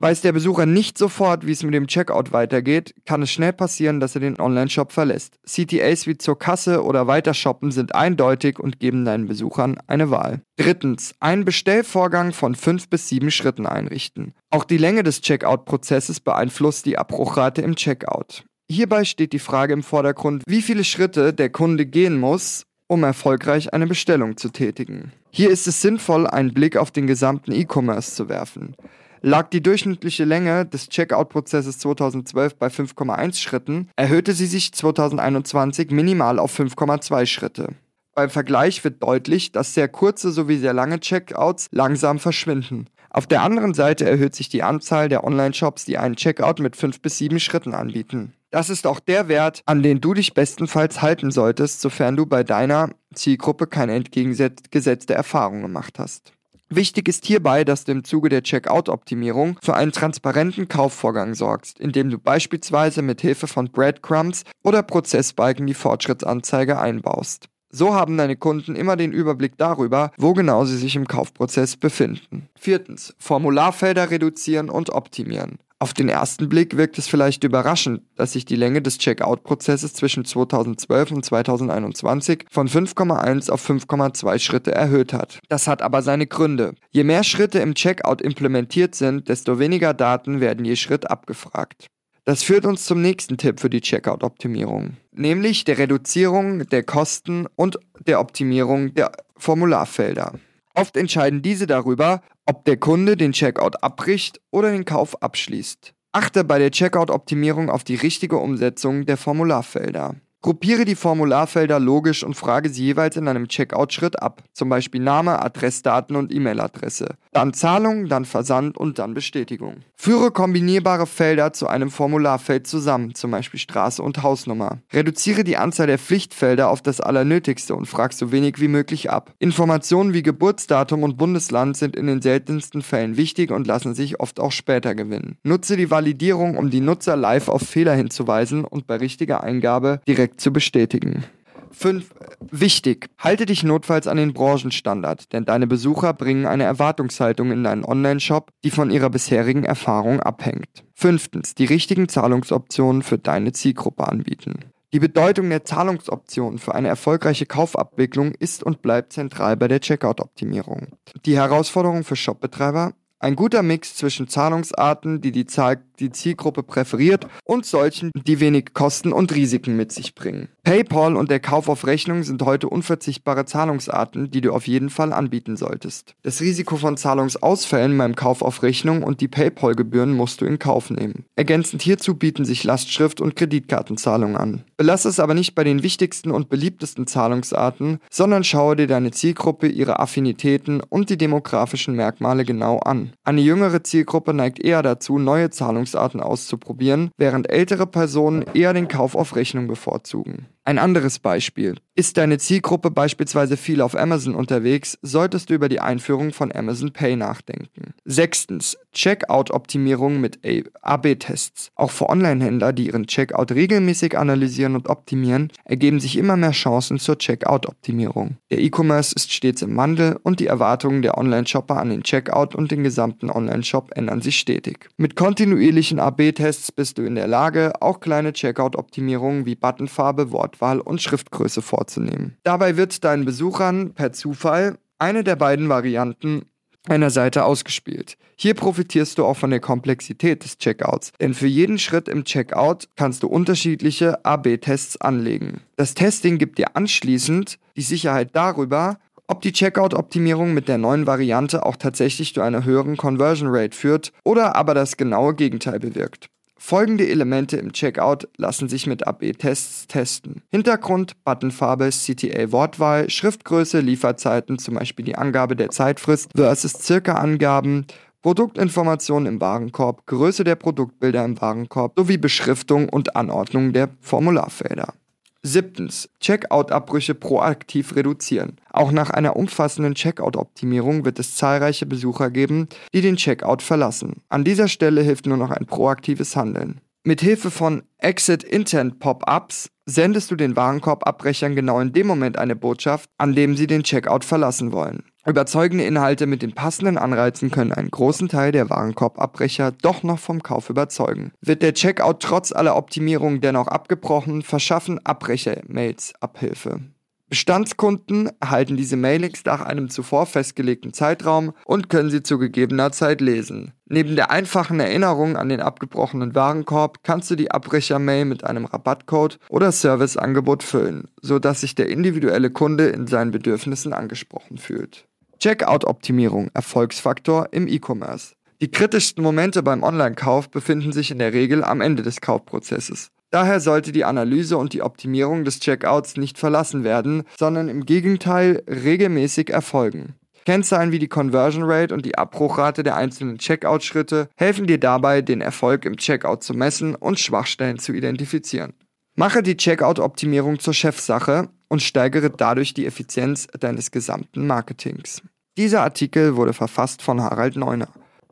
Weiß 0.00 0.20
der 0.20 0.30
Besucher 0.30 0.64
nicht 0.64 0.96
sofort, 0.96 1.44
wie 1.44 1.50
es 1.50 1.64
mit 1.64 1.74
dem 1.74 1.88
Checkout 1.88 2.30
weitergeht, 2.30 2.94
kann 3.04 3.20
es 3.22 3.32
schnell 3.32 3.52
passieren, 3.52 3.98
dass 3.98 4.14
er 4.14 4.20
den 4.20 4.38
Online-Shop 4.38 4.92
verlässt. 4.92 5.40
CTAs 5.44 6.06
wie 6.06 6.16
zur 6.16 6.38
Kasse 6.38 6.84
oder 6.84 7.08
Weitershoppen 7.08 7.72
sind 7.72 7.96
eindeutig 7.96 8.60
und 8.60 8.78
geben 8.78 9.04
deinen 9.04 9.26
Besuchern 9.26 9.76
eine 9.88 10.12
Wahl. 10.12 10.42
Drittens, 10.56 11.16
einen 11.18 11.44
Bestellvorgang 11.44 12.32
von 12.32 12.54
fünf 12.54 12.88
bis 12.88 13.08
sieben 13.08 13.32
Schritten 13.32 13.66
einrichten. 13.66 14.34
Auch 14.50 14.62
die 14.62 14.78
Länge 14.78 15.02
des 15.02 15.20
Checkout-Prozesses 15.20 16.20
beeinflusst 16.20 16.86
die 16.86 16.96
Abbruchrate 16.96 17.62
im 17.62 17.74
Checkout. 17.74 18.44
Hierbei 18.70 19.04
steht 19.04 19.32
die 19.32 19.40
Frage 19.40 19.72
im 19.72 19.82
Vordergrund, 19.82 20.44
wie 20.46 20.62
viele 20.62 20.84
Schritte 20.84 21.34
der 21.34 21.50
Kunde 21.50 21.86
gehen 21.86 22.20
muss, 22.20 22.66
um 22.86 23.02
erfolgreich 23.02 23.74
eine 23.74 23.88
Bestellung 23.88 24.36
zu 24.36 24.50
tätigen. 24.50 25.10
Hier 25.30 25.50
ist 25.50 25.66
es 25.66 25.82
sinnvoll, 25.82 26.28
einen 26.28 26.54
Blick 26.54 26.76
auf 26.76 26.92
den 26.92 27.08
gesamten 27.08 27.50
E-Commerce 27.50 28.14
zu 28.14 28.28
werfen 28.28 28.76
lag 29.22 29.50
die 29.50 29.62
durchschnittliche 29.62 30.24
Länge 30.24 30.66
des 30.66 30.88
Checkout-Prozesses 30.88 31.78
2012 31.78 32.56
bei 32.56 32.68
5,1 32.68 33.36
Schritten, 33.36 33.88
erhöhte 33.96 34.32
sie 34.32 34.46
sich 34.46 34.72
2021 34.72 35.90
minimal 35.90 36.38
auf 36.38 36.58
5,2 36.58 37.26
Schritte. 37.26 37.68
Beim 38.14 38.30
Vergleich 38.30 38.82
wird 38.82 39.02
deutlich, 39.02 39.52
dass 39.52 39.74
sehr 39.74 39.88
kurze 39.88 40.32
sowie 40.32 40.56
sehr 40.56 40.72
lange 40.72 40.98
Checkouts 40.98 41.68
langsam 41.70 42.18
verschwinden. 42.18 42.88
Auf 43.10 43.26
der 43.26 43.42
anderen 43.42 43.74
Seite 43.74 44.08
erhöht 44.08 44.34
sich 44.34 44.48
die 44.48 44.62
Anzahl 44.62 45.08
der 45.08 45.24
Online-Shops, 45.24 45.84
die 45.84 45.98
einen 45.98 46.16
Checkout 46.16 46.58
mit 46.58 46.76
5 46.76 47.00
bis 47.00 47.18
7 47.18 47.40
Schritten 47.40 47.74
anbieten. 47.74 48.34
Das 48.50 48.70
ist 48.70 48.86
auch 48.86 49.00
der 49.00 49.28
Wert, 49.28 49.62
an 49.66 49.82
den 49.82 50.00
du 50.00 50.14
dich 50.14 50.34
bestenfalls 50.34 51.02
halten 51.02 51.30
solltest, 51.30 51.80
sofern 51.80 52.16
du 52.16 52.26
bei 52.26 52.44
deiner 52.44 52.90
Zielgruppe 53.14 53.66
keine 53.66 53.94
entgegengesetzte 53.94 55.14
Erfahrung 55.14 55.62
gemacht 55.62 55.98
hast. 55.98 56.32
Wichtig 56.70 57.08
ist 57.08 57.24
hierbei, 57.24 57.64
dass 57.64 57.84
du 57.84 57.92
im 57.92 58.04
Zuge 58.04 58.28
der 58.28 58.42
Checkout-Optimierung 58.42 59.58
für 59.62 59.74
einen 59.74 59.92
transparenten 59.92 60.68
Kaufvorgang 60.68 61.34
sorgst, 61.34 61.80
indem 61.80 62.10
du 62.10 62.18
beispielsweise 62.18 63.00
mit 63.00 63.22
Hilfe 63.22 63.46
von 63.46 63.70
Breadcrumbs 63.70 64.44
oder 64.62 64.82
Prozessbalken 64.82 65.66
die 65.66 65.74
Fortschrittsanzeige 65.74 66.78
einbaust. 66.78 67.48
So 67.70 67.94
haben 67.94 68.16
deine 68.16 68.36
Kunden 68.36 68.76
immer 68.76 68.96
den 68.96 69.12
Überblick 69.12 69.56
darüber, 69.56 70.12
wo 70.16 70.32
genau 70.32 70.64
sie 70.64 70.76
sich 70.76 70.96
im 70.96 71.06
Kaufprozess 71.06 71.76
befinden. 71.76 72.48
Viertens. 72.58 73.14
Formularfelder 73.18 74.10
reduzieren 74.10 74.70
und 74.70 74.90
optimieren. 74.90 75.58
Auf 75.80 75.94
den 75.94 76.08
ersten 76.08 76.48
Blick 76.48 76.76
wirkt 76.76 76.98
es 76.98 77.06
vielleicht 77.06 77.44
überraschend, 77.44 78.02
dass 78.16 78.32
sich 78.32 78.44
die 78.44 78.56
Länge 78.56 78.82
des 78.82 78.98
Checkout-Prozesses 78.98 79.94
zwischen 79.94 80.24
2012 80.24 81.12
und 81.12 81.24
2021 81.24 82.46
von 82.50 82.68
5,1 82.68 83.48
auf 83.48 83.68
5,2 83.68 84.40
Schritte 84.40 84.74
erhöht 84.74 85.12
hat. 85.12 85.38
Das 85.48 85.68
hat 85.68 85.82
aber 85.82 86.02
seine 86.02 86.26
Gründe. 86.26 86.74
Je 86.90 87.04
mehr 87.04 87.22
Schritte 87.22 87.60
im 87.60 87.76
Checkout 87.76 88.20
implementiert 88.22 88.96
sind, 88.96 89.28
desto 89.28 89.60
weniger 89.60 89.94
Daten 89.94 90.40
werden 90.40 90.64
je 90.64 90.74
Schritt 90.74 91.08
abgefragt. 91.08 91.86
Das 92.24 92.42
führt 92.42 92.66
uns 92.66 92.84
zum 92.84 93.00
nächsten 93.00 93.38
Tipp 93.38 93.60
für 93.60 93.70
die 93.70 93.80
Checkout-Optimierung, 93.80 94.96
nämlich 95.12 95.64
der 95.64 95.78
Reduzierung 95.78 96.66
der 96.66 96.82
Kosten 96.82 97.46
und 97.54 97.78
der 98.06 98.20
Optimierung 98.20 98.94
der 98.94 99.12
Formularfelder. 99.36 100.32
Oft 100.78 100.96
entscheiden 100.96 101.42
diese 101.42 101.66
darüber, 101.66 102.22
ob 102.46 102.64
der 102.64 102.76
Kunde 102.76 103.16
den 103.16 103.32
Checkout 103.32 103.82
abbricht 103.82 104.40
oder 104.52 104.70
den 104.70 104.84
Kauf 104.84 105.20
abschließt. 105.20 105.92
Achte 106.12 106.44
bei 106.44 106.60
der 106.60 106.70
Checkout-Optimierung 106.70 107.68
auf 107.68 107.82
die 107.82 107.96
richtige 107.96 108.36
Umsetzung 108.36 109.04
der 109.04 109.16
Formularfelder. 109.16 110.14
Gruppiere 110.40 110.84
die 110.84 110.94
Formularfelder 110.94 111.80
logisch 111.80 112.22
und 112.22 112.34
frage 112.34 112.68
sie 112.68 112.84
jeweils 112.84 113.16
in 113.16 113.26
einem 113.26 113.48
Checkout-Schritt 113.48 114.22
ab, 114.22 114.44
zum 114.52 114.68
Beispiel 114.68 115.00
Name, 115.00 115.42
Adressdaten 115.42 116.14
und 116.14 116.32
E-Mail-Adresse. 116.32 117.16
Dann 117.32 117.52
Zahlung, 117.52 118.08
dann 118.08 118.24
Versand 118.24 118.78
und 118.78 119.00
dann 119.00 119.14
Bestätigung. 119.14 119.78
Führe 119.96 120.30
kombinierbare 120.30 121.06
Felder 121.06 121.52
zu 121.52 121.66
einem 121.66 121.90
Formularfeld 121.90 122.68
zusammen, 122.68 123.16
zum 123.16 123.32
Beispiel 123.32 123.58
Straße 123.58 124.00
und 124.00 124.22
Hausnummer. 124.22 124.78
Reduziere 124.92 125.42
die 125.42 125.56
Anzahl 125.56 125.88
der 125.88 125.98
Pflichtfelder 125.98 126.70
auf 126.70 126.82
das 126.82 127.00
Allernötigste 127.00 127.74
und 127.74 127.86
frag 127.86 128.12
so 128.12 128.30
wenig 128.30 128.60
wie 128.60 128.68
möglich 128.68 129.10
ab. 129.10 129.34
Informationen 129.40 130.14
wie 130.14 130.22
Geburtsdatum 130.22 131.02
und 131.02 131.16
Bundesland 131.16 131.76
sind 131.76 131.96
in 131.96 132.06
den 132.06 132.22
seltensten 132.22 132.82
Fällen 132.82 133.16
wichtig 133.16 133.50
und 133.50 133.66
lassen 133.66 133.94
sich 133.94 134.20
oft 134.20 134.38
auch 134.38 134.52
später 134.52 134.94
gewinnen. 134.94 135.36
Nutze 135.42 135.76
die 135.76 135.90
Validierung, 135.90 136.56
um 136.56 136.70
die 136.70 136.80
Nutzer 136.80 137.16
live 137.16 137.48
auf 137.48 137.62
Fehler 137.62 137.94
hinzuweisen 137.94 138.64
und 138.64 138.86
bei 138.86 138.96
richtiger 138.96 139.42
Eingabe 139.42 140.00
direkt 140.06 140.27
direkt 140.28 140.40
zu 140.40 140.52
bestätigen. 140.52 141.24
5. 141.70 142.06
Wichtig. 142.50 143.08
Halte 143.18 143.46
dich 143.46 143.62
notfalls 143.62 144.06
an 144.06 144.16
den 144.16 144.32
Branchenstandard, 144.32 145.32
denn 145.32 145.44
deine 145.44 145.66
Besucher 145.66 146.12
bringen 146.12 146.46
eine 146.46 146.64
Erwartungshaltung 146.64 147.52
in 147.52 147.62
deinen 147.62 147.84
Online-Shop, 147.84 148.50
die 148.64 148.70
von 148.70 148.90
ihrer 148.90 149.10
bisherigen 149.10 149.64
Erfahrung 149.64 150.20
abhängt. 150.20 150.84
5. 150.94 151.54
Die 151.56 151.66
richtigen 151.66 152.08
Zahlungsoptionen 152.08 153.02
für 153.02 153.18
deine 153.18 153.52
Zielgruppe 153.52 154.08
anbieten. 154.08 154.64
Die 154.92 154.98
Bedeutung 154.98 155.50
der 155.50 155.64
Zahlungsoptionen 155.64 156.58
für 156.58 156.74
eine 156.74 156.88
erfolgreiche 156.88 157.46
Kaufabwicklung 157.46 158.32
ist 158.34 158.62
und 158.62 158.80
bleibt 158.80 159.12
zentral 159.12 159.56
bei 159.56 159.68
der 159.68 159.80
Checkout-Optimierung. 159.80 160.88
Die 161.26 161.36
Herausforderung 161.36 162.04
für 162.04 162.16
Shopbetreiber 162.16 162.94
ein 163.20 163.36
guter 163.36 163.62
Mix 163.62 163.96
zwischen 163.96 164.28
Zahlungsarten, 164.28 165.20
die 165.20 165.32
die, 165.32 165.46
Zahl 165.46 165.82
die 165.98 166.10
Zielgruppe 166.10 166.62
präferiert, 166.62 167.26
und 167.44 167.66
solchen, 167.66 168.10
die 168.14 168.40
wenig 168.40 168.74
Kosten 168.74 169.12
und 169.12 169.34
Risiken 169.34 169.76
mit 169.76 169.92
sich 169.92 170.14
bringen. 170.14 170.48
PayPal 170.62 171.16
und 171.16 171.30
der 171.30 171.40
Kauf 171.40 171.68
auf 171.68 171.86
Rechnung 171.86 172.22
sind 172.22 172.42
heute 172.42 172.68
unverzichtbare 172.68 173.46
Zahlungsarten, 173.46 174.30
die 174.30 174.40
du 174.40 174.52
auf 174.52 174.66
jeden 174.66 174.90
Fall 174.90 175.12
anbieten 175.12 175.56
solltest. 175.56 176.14
Das 176.22 176.40
Risiko 176.40 176.76
von 176.76 176.96
Zahlungsausfällen 176.96 177.96
beim 177.96 178.14
Kauf 178.14 178.42
auf 178.42 178.62
Rechnung 178.62 179.02
und 179.02 179.20
die 179.20 179.28
PayPal-Gebühren 179.28 180.12
musst 180.12 180.40
du 180.40 180.44
in 180.44 180.58
Kauf 180.58 180.90
nehmen. 180.90 181.24
Ergänzend 181.36 181.82
hierzu 181.82 182.14
bieten 182.14 182.44
sich 182.44 182.64
Lastschrift 182.64 183.20
und 183.20 183.34
Kreditkartenzahlungen 183.34 184.36
an. 184.36 184.64
Belasse 184.78 185.08
es 185.08 185.18
aber 185.18 185.34
nicht 185.34 185.56
bei 185.56 185.64
den 185.64 185.82
wichtigsten 185.82 186.30
und 186.30 186.48
beliebtesten 186.50 187.08
Zahlungsarten, 187.08 187.98
sondern 188.10 188.44
schaue 188.44 188.76
dir 188.76 188.86
deine 188.86 189.10
Zielgruppe, 189.10 189.66
ihre 189.66 189.98
Affinitäten 189.98 190.80
und 190.88 191.10
die 191.10 191.18
demografischen 191.18 191.96
Merkmale 191.96 192.44
genau 192.44 192.78
an. 192.78 193.12
Eine 193.24 193.40
jüngere 193.40 193.82
Zielgruppe 193.82 194.32
neigt 194.32 194.60
eher 194.60 194.82
dazu, 194.82 195.18
neue 195.18 195.50
Zahlungsarten 195.50 196.20
auszuprobieren, 196.20 197.10
während 197.16 197.50
ältere 197.50 197.88
Personen 197.88 198.44
eher 198.54 198.72
den 198.72 198.86
Kauf 198.86 199.16
auf 199.16 199.34
Rechnung 199.34 199.66
bevorzugen. 199.66 200.46
Ein 200.68 200.76
anderes 200.76 201.18
Beispiel. 201.18 201.76
Ist 201.94 202.18
deine 202.18 202.36
Zielgruppe 202.36 202.90
beispielsweise 202.90 203.56
viel 203.56 203.80
auf 203.80 203.98
Amazon 203.98 204.34
unterwegs, 204.34 204.98
solltest 205.00 205.48
du 205.48 205.54
über 205.54 205.70
die 205.70 205.80
Einführung 205.80 206.34
von 206.34 206.54
Amazon 206.54 206.92
Pay 206.92 207.16
nachdenken. 207.16 207.94
Sechstens. 208.04 208.76
Checkout-Optimierung 208.92 210.20
mit 210.20 210.40
AB-Tests. 210.82 211.70
Auch 211.74 211.90
für 211.90 212.08
Online-Händler, 212.08 212.72
die 212.72 212.88
ihren 212.88 213.06
Checkout 213.06 213.52
regelmäßig 213.52 214.18
analysieren 214.18 214.74
und 214.74 214.88
optimieren, 214.88 215.52
ergeben 215.64 216.00
sich 216.00 216.16
immer 216.16 216.36
mehr 216.36 216.50
Chancen 216.50 216.98
zur 216.98 217.16
Checkout-Optimierung. 217.16 218.36
Der 218.50 218.58
E-Commerce 218.58 219.14
ist 219.14 219.32
stets 219.32 219.62
im 219.62 219.76
Wandel 219.76 220.18
und 220.22 220.40
die 220.40 220.48
Erwartungen 220.48 221.02
der 221.02 221.16
Online-Shopper 221.16 221.78
an 221.78 221.90
den 221.90 222.02
Checkout 222.02 222.54
und 222.54 222.70
den 222.70 222.82
gesamten 222.82 223.30
Online-Shop 223.30 223.92
ändern 223.94 224.20
sich 224.20 224.38
stetig. 224.38 224.88
Mit 224.96 225.16
kontinuierlichen 225.16 225.98
AB-Tests 225.98 226.72
bist 226.72 226.98
du 226.98 227.02
in 227.02 227.14
der 227.14 227.28
Lage, 227.28 227.72
auch 227.80 228.00
kleine 228.00 228.32
Checkout-Optimierungen 228.32 229.46
wie 229.46 229.54
Buttonfarbe, 229.54 230.32
Wort 230.32 230.57
Wortwahl 230.58 230.80
und 230.80 231.00
Schriftgröße 231.00 231.62
vorzunehmen. 231.62 232.36
Dabei 232.42 232.76
wird 232.76 233.04
deinen 233.04 233.24
Besuchern 233.24 233.94
per 233.94 234.12
Zufall 234.12 234.78
eine 234.98 235.24
der 235.24 235.36
beiden 235.36 235.68
Varianten 235.68 236.42
einer 236.88 237.10
Seite 237.10 237.44
ausgespielt. 237.44 238.16
Hier 238.36 238.54
profitierst 238.54 239.18
du 239.18 239.24
auch 239.24 239.36
von 239.36 239.50
der 239.50 239.60
Komplexität 239.60 240.44
des 240.44 240.58
Checkouts, 240.58 241.12
denn 241.20 241.34
für 241.34 241.46
jeden 241.46 241.78
Schritt 241.78 242.08
im 242.08 242.24
Checkout 242.24 242.88
kannst 242.96 243.22
du 243.22 243.28
unterschiedliche 243.28 244.24
AB-Tests 244.24 245.00
anlegen. 245.00 245.60
Das 245.76 245.94
Testing 245.94 246.38
gibt 246.38 246.58
dir 246.58 246.76
anschließend 246.76 247.58
die 247.76 247.82
Sicherheit 247.82 248.30
darüber, 248.32 248.98
ob 249.26 249.42
die 249.42 249.52
Checkout-Optimierung 249.52 250.54
mit 250.54 250.68
der 250.68 250.78
neuen 250.78 251.06
Variante 251.06 251.66
auch 251.66 251.76
tatsächlich 251.76 252.32
zu 252.32 252.40
einer 252.40 252.64
höheren 252.64 252.96
Conversion 252.96 253.50
Rate 253.52 253.76
führt 253.76 254.12
oder 254.24 254.56
aber 254.56 254.72
das 254.72 254.96
genaue 254.96 255.34
Gegenteil 255.34 255.80
bewirkt. 255.80 256.30
Folgende 256.60 257.08
Elemente 257.08 257.56
im 257.56 257.72
Checkout 257.72 258.28
lassen 258.36 258.68
sich 258.68 258.86
mit 258.86 259.06
AB-Tests 259.06 259.86
testen. 259.86 260.42
Hintergrund, 260.50 261.12
Buttonfarbe, 261.24 261.90
CTA-Wortwahl, 261.90 263.08
Schriftgröße, 263.08 263.78
Lieferzeiten, 263.78 264.58
zum 264.58 264.74
Beispiel 264.74 265.04
die 265.04 265.16
Angabe 265.16 265.54
der 265.54 265.70
Zeitfrist 265.70 266.30
versus 266.34 266.72
Circa-Angaben, 266.72 267.86
Produktinformationen 268.22 269.34
im 269.34 269.40
Warenkorb, 269.40 270.04
Größe 270.06 270.42
der 270.42 270.56
Produktbilder 270.56 271.24
im 271.24 271.40
Warenkorb 271.40 271.92
sowie 271.96 272.18
Beschriftung 272.18 272.88
und 272.88 273.14
Anordnung 273.14 273.72
der 273.72 273.90
Formularfelder. 274.00 274.94
Siebtens. 275.42 276.08
Checkout-Abbrüche 276.20 277.14
proaktiv 277.14 277.94
reduzieren. 277.94 278.56
Auch 278.70 278.90
nach 278.90 279.10
einer 279.10 279.36
umfassenden 279.36 279.94
Checkout-Optimierung 279.94 281.04
wird 281.04 281.18
es 281.18 281.36
zahlreiche 281.36 281.86
Besucher 281.86 282.30
geben, 282.30 282.68
die 282.92 283.00
den 283.00 283.16
Checkout 283.16 283.62
verlassen. 283.62 284.22
An 284.28 284.44
dieser 284.44 284.68
Stelle 284.68 285.02
hilft 285.02 285.26
nur 285.26 285.36
noch 285.36 285.50
ein 285.50 285.66
proaktives 285.66 286.34
Handeln. 286.34 286.80
Mit 287.08 287.22
Hilfe 287.22 287.50
von 287.50 287.84
Exit 287.96 288.42
Intent 288.42 288.98
Pop-ups 288.98 289.70
sendest 289.86 290.30
du 290.30 290.36
den 290.36 290.56
Warenkorbabbrechern 290.56 291.56
genau 291.56 291.80
in 291.80 291.94
dem 291.94 292.06
Moment 292.06 292.36
eine 292.36 292.54
Botschaft, 292.54 293.08
an 293.16 293.34
dem 293.34 293.56
sie 293.56 293.66
den 293.66 293.82
Checkout 293.82 294.26
verlassen 294.26 294.72
wollen. 294.72 295.04
Überzeugende 295.24 295.84
Inhalte 295.84 296.26
mit 296.26 296.42
den 296.42 296.54
passenden 296.54 296.98
Anreizen 296.98 297.50
können 297.50 297.72
einen 297.72 297.90
großen 297.90 298.28
Teil 298.28 298.52
der 298.52 298.68
Warenkorbabbrecher 298.68 299.72
doch 299.72 300.02
noch 300.02 300.18
vom 300.18 300.42
Kauf 300.42 300.68
überzeugen. 300.68 301.32
Wird 301.40 301.62
der 301.62 301.72
Checkout 301.72 302.20
trotz 302.20 302.52
aller 302.52 302.76
Optimierungen 302.76 303.40
dennoch 303.40 303.68
abgebrochen, 303.68 304.42
verschaffen 304.42 305.00
Abbrecher-Mails 305.02 306.12
Abhilfe. 306.20 306.80
Bestandskunden 307.28 308.30
erhalten 308.40 308.78
diese 308.78 308.96
Mailings 308.96 309.44
nach 309.44 309.60
einem 309.60 309.90
zuvor 309.90 310.24
festgelegten 310.24 310.94
Zeitraum 310.94 311.52
und 311.66 311.90
können 311.90 312.08
sie 312.08 312.22
zu 312.22 312.38
gegebener 312.38 312.90
Zeit 312.90 313.20
lesen. 313.20 313.72
Neben 313.84 314.16
der 314.16 314.30
einfachen 314.30 314.80
Erinnerung 314.80 315.36
an 315.36 315.50
den 315.50 315.60
abgebrochenen 315.60 316.34
Warenkorb 316.34 317.04
kannst 317.04 317.30
du 317.30 317.36
die 317.36 317.50
Abbrecher-Mail 317.50 318.24
mit 318.24 318.44
einem 318.44 318.64
Rabattcode 318.64 319.38
oder 319.50 319.72
Serviceangebot 319.72 320.62
füllen, 320.62 321.08
sodass 321.20 321.60
sich 321.60 321.74
der 321.74 321.90
individuelle 321.90 322.50
Kunde 322.50 322.88
in 322.88 323.06
seinen 323.06 323.30
Bedürfnissen 323.30 323.92
angesprochen 323.92 324.56
fühlt. 324.56 325.06
Checkout-Optimierung, 325.38 326.50
Erfolgsfaktor 326.54 327.48
im 327.52 327.68
E-Commerce. 327.68 328.34
Die 328.60 328.70
kritischsten 328.70 329.22
Momente 329.22 329.62
beim 329.62 329.82
Online-Kauf 329.82 330.50
befinden 330.50 330.92
sich 330.92 331.10
in 331.10 331.18
der 331.18 331.32
Regel 331.32 331.62
am 331.62 331.80
Ende 331.80 332.02
des 332.02 332.20
Kaufprozesses. 332.20 333.10
Daher 333.30 333.60
sollte 333.60 333.92
die 333.92 334.04
Analyse 334.04 334.56
und 334.56 334.72
die 334.72 334.82
Optimierung 334.82 335.44
des 335.44 335.60
Checkouts 335.60 336.16
nicht 336.16 336.38
verlassen 336.38 336.82
werden, 336.82 337.24
sondern 337.38 337.68
im 337.68 337.84
Gegenteil 337.84 338.62
regelmäßig 338.66 339.50
erfolgen. 339.50 340.14
Kennzahlen 340.46 340.92
wie 340.92 340.98
die 340.98 341.08
Conversion 341.08 341.64
Rate 341.64 341.94
und 341.94 342.06
die 342.06 342.16
Abbruchrate 342.16 342.82
der 342.82 342.96
einzelnen 342.96 343.36
Checkout-Schritte 343.36 344.30
helfen 344.34 344.66
dir 344.66 344.78
dabei, 344.80 345.20
den 345.20 345.42
Erfolg 345.42 345.84
im 345.84 345.98
Checkout 345.98 346.42
zu 346.42 346.54
messen 346.54 346.94
und 346.94 347.20
Schwachstellen 347.20 347.78
zu 347.78 347.92
identifizieren. 347.92 348.72
Mache 349.14 349.42
die 349.42 349.58
Checkout-Optimierung 349.58 350.58
zur 350.58 350.72
Chefsache 350.72 351.50
und 351.68 351.82
steigere 351.82 352.30
dadurch 352.30 352.72
die 352.72 352.86
Effizienz 352.86 353.46
deines 353.60 353.90
gesamten 353.90 354.46
Marketings. 354.46 355.20
Dieser 355.58 355.82
Artikel 355.82 356.36
wurde 356.36 356.54
verfasst 356.54 357.02
von 357.02 357.20
Harald 357.20 357.56
Neuner. 357.56 357.88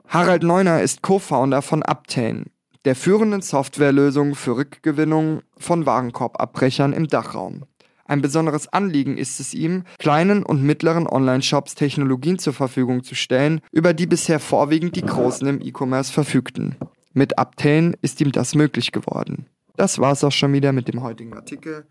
Harald 0.09 0.43
Neuner 0.43 0.81
ist 0.81 1.03
Co-Founder 1.03 1.61
von 1.61 1.83
Uptain, 1.83 2.47
der 2.87 2.95
führenden 2.95 3.43
Softwarelösung 3.43 4.37
für 4.37 4.57
Rückgewinnung 4.57 5.43
von 5.59 5.87
Warenkorbabbrechern 5.87 6.93
im 6.93 7.09
Dachraum. 7.09 7.65
Ein 8.05 8.23
besonderes 8.23 8.73
Anliegen 8.73 9.19
ist 9.19 9.41
es 9.41 9.55
ihm, 9.55 9.83
kleinen 9.99 10.45
und 10.45 10.63
mittleren 10.63 11.09
Online-Shops 11.09 11.75
Technologien 11.75 12.39
zur 12.39 12.53
Verfügung 12.53 13.03
zu 13.03 13.17
stellen, 13.17 13.61
über 13.73 13.93
die 13.93 14.07
bisher 14.07 14.39
vorwiegend 14.39 14.95
die 14.95 15.03
Großen 15.03 15.49
im 15.49 15.61
E-Commerce 15.61 16.13
verfügten. 16.13 16.77
Mit 17.13 17.37
Uptain 17.41 17.97
ist 18.03 18.21
ihm 18.21 18.31
das 18.31 18.55
möglich 18.55 18.93
geworden. 18.93 19.47
Das 19.75 19.99
war's 19.99 20.23
auch 20.23 20.31
schon 20.31 20.53
wieder 20.53 20.73
mit 20.73 20.87
dem 20.87 21.03
heutigen 21.03 21.35
Artikel. 21.35 21.87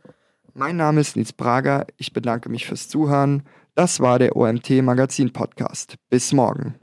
Mein 0.54 0.78
Name 0.78 1.02
ist 1.02 1.18
Nils 1.18 1.34
Brager, 1.34 1.86
ich 1.98 2.14
bedanke 2.14 2.48
mich 2.48 2.66
fürs 2.66 2.88
Zuhören. 2.88 3.44
Das 3.76 4.00
war 4.00 4.18
der 4.18 4.38
OMT 4.38 4.82
Magazin 4.82 5.34
Podcast. 5.34 5.96
Bis 6.10 6.32
morgen. 6.32 6.76